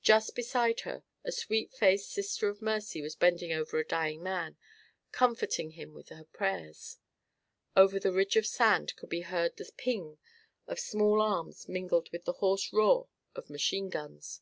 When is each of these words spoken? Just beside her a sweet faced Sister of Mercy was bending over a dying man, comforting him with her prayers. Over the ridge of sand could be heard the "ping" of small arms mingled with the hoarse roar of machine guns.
Just 0.00 0.34
beside 0.34 0.80
her 0.88 1.02
a 1.22 1.30
sweet 1.30 1.70
faced 1.70 2.08
Sister 2.10 2.48
of 2.48 2.62
Mercy 2.62 3.02
was 3.02 3.14
bending 3.14 3.52
over 3.52 3.76
a 3.78 3.86
dying 3.86 4.22
man, 4.22 4.56
comforting 5.12 5.72
him 5.72 5.92
with 5.92 6.08
her 6.08 6.24
prayers. 6.24 6.96
Over 7.76 8.00
the 8.00 8.10
ridge 8.10 8.36
of 8.36 8.46
sand 8.46 8.96
could 8.96 9.10
be 9.10 9.20
heard 9.20 9.58
the 9.58 9.70
"ping" 9.76 10.16
of 10.66 10.80
small 10.80 11.20
arms 11.20 11.68
mingled 11.68 12.10
with 12.10 12.24
the 12.24 12.32
hoarse 12.40 12.72
roar 12.72 13.08
of 13.34 13.50
machine 13.50 13.90
guns. 13.90 14.40